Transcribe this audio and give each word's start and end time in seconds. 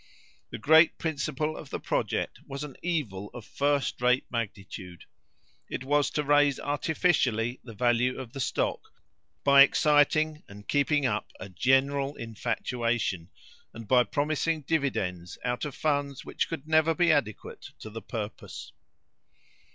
The 0.49 0.57
great 0.57 0.97
principle 0.97 1.55
of 1.55 1.69
the 1.69 1.79
project 1.79 2.39
was 2.47 2.63
an 2.63 2.75
evil 2.81 3.29
of 3.35 3.45
first 3.45 4.01
rate 4.01 4.25
magnitude; 4.31 5.05
it 5.69 5.83
was 5.83 6.09
to 6.09 6.23
raise 6.23 6.59
artificially 6.59 7.59
the 7.63 7.75
value 7.75 8.17
of 8.19 8.33
the 8.33 8.39
stock, 8.39 8.79
by 9.43 9.61
exciting 9.61 10.41
and 10.49 10.67
keeping 10.67 11.05
up 11.05 11.31
a 11.39 11.49
general 11.49 12.15
infatuation, 12.15 13.29
and 13.75 13.87
by 13.87 14.03
promising 14.03 14.61
dividends 14.61 15.37
out 15.45 15.65
of 15.65 15.75
funds 15.75 16.25
which 16.25 16.49
could 16.49 16.67
never 16.67 16.95
be 16.95 17.11
adequate 17.11 17.69
to 17.81 17.91
the 17.91 18.01
purpose." 18.01 18.71